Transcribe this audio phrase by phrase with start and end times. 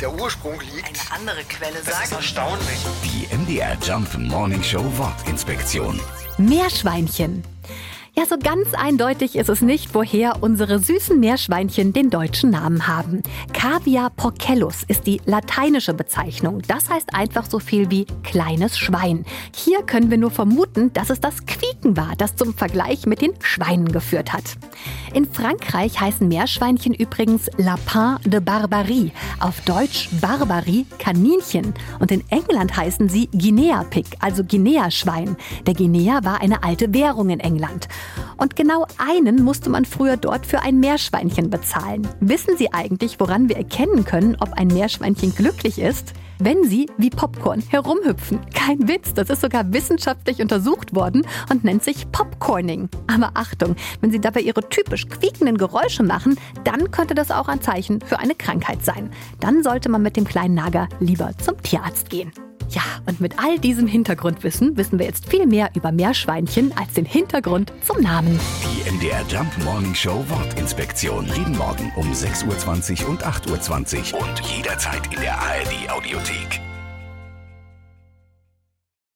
[0.00, 0.86] der Ursprung liegt.
[0.88, 2.12] Eine andere Quelle Das ist sagt.
[2.12, 2.78] erstaunlich.
[3.04, 6.00] Die MDR Jump Morning Show Wortinspektion.
[6.38, 7.42] Meerschweinchen.
[8.18, 13.22] Ja, so ganz eindeutig ist es nicht, woher unsere süßen Meerschweinchen den deutschen Namen haben.
[13.52, 16.62] Cavia porcellus ist die lateinische Bezeichnung.
[16.66, 19.26] Das heißt einfach so viel wie kleines Schwein.
[19.54, 23.34] Hier können wir nur vermuten, dass es das Quieken war, das zum Vergleich mit den
[23.42, 24.44] Schweinen geführt hat.
[25.14, 31.74] In Frankreich heißen Meerschweinchen übrigens Lapin de Barbarie, auf Deutsch Barbarie Kaninchen.
[32.00, 35.36] Und in England heißen sie Guinea Pig, also Guinea-Schwein.
[35.66, 37.88] Der Guinea war eine alte Währung in England.
[38.36, 42.06] Und genau einen musste man früher dort für ein Meerschweinchen bezahlen.
[42.20, 46.14] Wissen Sie eigentlich, woran wir erkennen können, ob ein Meerschweinchen glücklich ist?
[46.38, 48.40] Wenn sie wie Popcorn herumhüpfen.
[48.54, 52.88] Kein Witz, das ist sogar wissenschaftlich untersucht worden und nennt sich Popcorning.
[53.06, 57.62] Aber Achtung, wenn sie dabei ihre typisch quiekenden Geräusche machen, dann könnte das auch ein
[57.62, 59.10] Zeichen für eine Krankheit sein.
[59.40, 62.32] Dann sollte man mit dem kleinen Nager lieber zum Tierarzt gehen.
[62.70, 67.04] Ja, und mit all diesem Hintergrundwissen wissen wir jetzt viel mehr über Meerschweinchen als den
[67.04, 68.38] Hintergrund zum Namen.
[68.62, 71.26] Die MDR Jump Morning Show Wortinspektion.
[71.36, 76.65] Jeden Morgen um 6.20 Uhr und 8.20 Uhr und jederzeit in der ARD Audiothek.